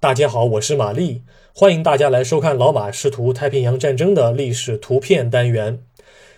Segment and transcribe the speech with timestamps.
[0.00, 1.22] 大家好，我是玛丽，
[1.54, 5.82] 欢迎大家来收看老马试图太平洋战争的历史图片单元。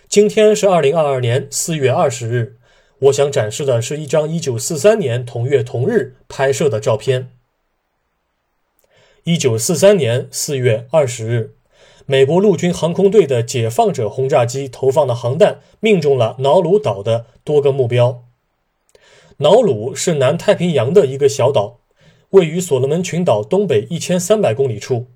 [0.07, 2.57] 今天是二零二二年四月二十日，
[2.99, 7.29] 我想展示的是一张一九四三年同月同日拍摄的照片。
[9.25, 11.55] 一九四三年四月二十日，
[12.05, 18.23] 美国陆军航空队的解放者轰炸机投放的航弹命中了瑙鲁岛的多个目标。
[19.37, 21.79] 瑙鲁是南太平洋的一个小岛。
[22.31, 25.07] 位于所罗门群岛东北一千三百公里处，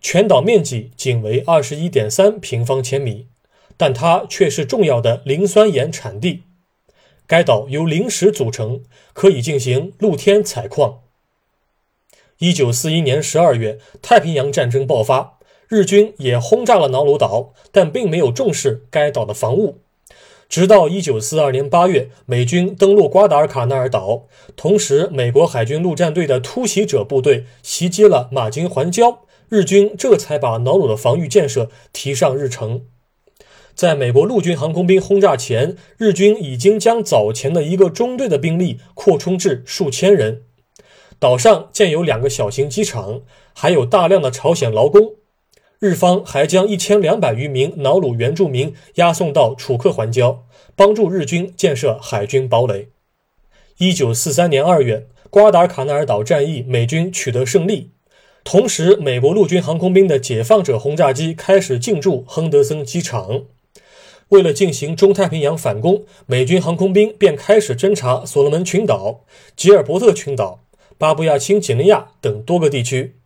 [0.00, 3.26] 全岛面积仅为二十一点三平方千米，
[3.76, 6.44] 但它却是重要的磷酸盐产地。
[7.26, 11.00] 该岛由磷石组成，可以进行露天采矿。
[12.38, 19.80] 一九四一年十二月，太平洋战争爆发，日军也轰炸了瑙鲁岛，但并没有重视该岛的防务。
[20.48, 32.82] 直到一九四二年八月，美军登陆瓜达尔卡纳尔岛，同时美国海军陆战队的突袭者部队袭击了马金环礁，日军这才把瑙鲁的防御建设提上日程。
[33.74, 40.44] 在美国陆军航空兵轰炸前，日军已经将早前的一个中队的兵力扩充至数千人。
[41.18, 45.16] 岛上建有两个小型机场，还有大量的朝鲜劳工。
[45.78, 50.38] 日方还将一千两百余名瑙鲁原住民押送到楚克环礁，
[50.74, 52.88] 帮助日军建设海军堡垒。
[53.78, 57.90] 一九四三年二月，瓜达尔卡纳尔岛战役，美军取得胜利。
[58.42, 63.42] 同时，美国陆军航空兵的解放者轰炸机开始进驻亨德森机场。
[64.28, 69.24] 为了进行中太平洋反攻，美军航空兵便开始侦察所罗门群岛、
[69.54, 70.60] 吉尔伯特群岛、
[70.96, 73.16] 巴布亚新几内亚等多个地区。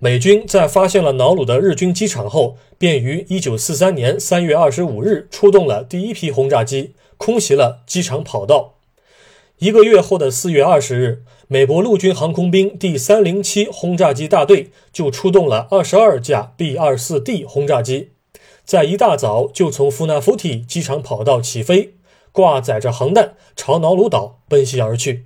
[0.00, 8.74] 美军在发现了瑙鲁的日军机场后，便于1943年3月25日出动了第一批轰炸机，空袭了机场跑道。
[9.58, 18.10] 一个月后的4月20日，美国陆军航空兵第307轰炸机大队就出动了22架 B-24D 轰炸机，
[18.64, 21.94] 在一大早就从夫纳夫提机场跑道起飞，
[22.30, 25.24] 挂载着航弹朝瑙鲁岛奔袭而去。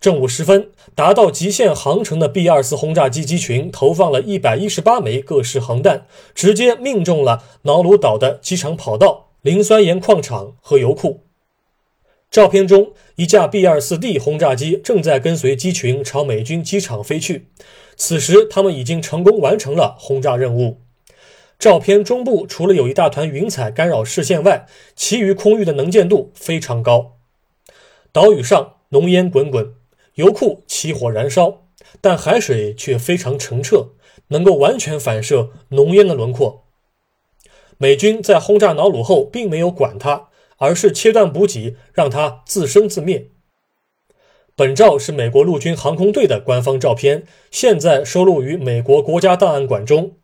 [0.00, 11.24] 正午时分，达到极限航程的 B-24 轰炸机机群投放了一百一十八枚各式航弹，直接命中了瑙鲁岛的机场跑道、磷酸盐矿场和油库。
[12.30, 17.48] 照片中，一架 B-24D 轰炸机正在跟随机群朝美军机场飞去。
[17.96, 20.78] 此时，他们已经成功完成了轰炸任务。
[21.58, 27.16] 照片中部除了有一大团云彩干扰视线外，其余空域的能见度非常高。
[28.12, 29.74] 岛屿上浓烟滚滚。
[30.18, 31.68] 油库起火燃烧，
[32.00, 33.90] 但海水却非常澄澈，
[34.28, 36.64] 能够完全反射浓烟的轮廓。
[37.76, 43.30] 美军在轰炸瑙鲁后，并没有管它，而是切断补给，让它自生自灭。
[44.56, 50.16] 本照是美国陆军航空队的官方照片，现在收录于美国国家档案馆中。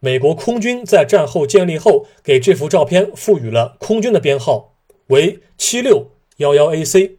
[0.00, 4.76] 美国空军在战后建立后，给这幅照片赋予了空军的编号
[5.06, 7.16] 为七六幺幺 AC。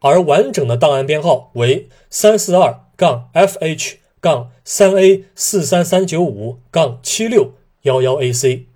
[0.00, 8.66] 而完整的档案编号为三四二杠 FH 杠三 A 四三三九五杠七六幺幺 AC。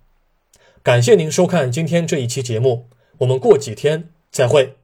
[0.82, 2.86] 感谢您收看今天这一期节目，
[3.18, 4.79] 我们过几天再会。